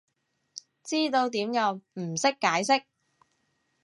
[0.83, 2.85] 知道點用，唔識解釋